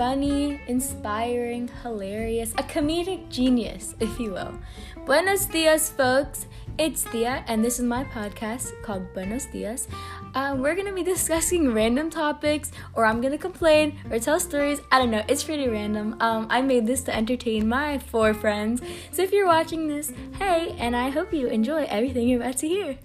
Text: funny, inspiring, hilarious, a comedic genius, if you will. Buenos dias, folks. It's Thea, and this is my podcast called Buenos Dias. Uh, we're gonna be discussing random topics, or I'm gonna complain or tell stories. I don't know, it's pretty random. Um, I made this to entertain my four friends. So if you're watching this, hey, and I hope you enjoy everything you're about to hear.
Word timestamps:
funny, 0.00 0.58
inspiring, 0.66 1.68
hilarious, 1.82 2.52
a 2.52 2.62
comedic 2.62 3.28
genius, 3.28 3.94
if 4.00 4.18
you 4.18 4.30
will. 4.32 4.54
Buenos 5.04 5.44
dias, 5.44 5.90
folks. 5.90 6.46
It's 6.78 7.02
Thea, 7.02 7.44
and 7.46 7.62
this 7.62 7.78
is 7.78 7.84
my 7.84 8.04
podcast 8.04 8.72
called 8.82 9.12
Buenos 9.12 9.44
Dias. 9.52 9.88
Uh, 10.34 10.56
we're 10.58 10.74
gonna 10.74 10.94
be 10.94 11.02
discussing 11.14 11.74
random 11.74 12.08
topics, 12.08 12.72
or 12.94 13.04
I'm 13.04 13.20
gonna 13.20 13.36
complain 13.36 13.98
or 14.10 14.18
tell 14.18 14.40
stories. 14.40 14.80
I 14.90 14.98
don't 14.98 15.10
know, 15.10 15.22
it's 15.28 15.44
pretty 15.44 15.68
random. 15.68 16.16
Um, 16.20 16.46
I 16.48 16.62
made 16.62 16.86
this 16.86 17.02
to 17.02 17.14
entertain 17.14 17.68
my 17.68 17.98
four 17.98 18.32
friends. 18.32 18.80
So 19.12 19.20
if 19.20 19.32
you're 19.32 19.46
watching 19.46 19.86
this, 19.86 20.14
hey, 20.38 20.74
and 20.78 20.96
I 20.96 21.10
hope 21.10 21.34
you 21.34 21.48
enjoy 21.48 21.84
everything 21.90 22.26
you're 22.26 22.40
about 22.40 22.56
to 22.64 22.68
hear. 22.68 22.96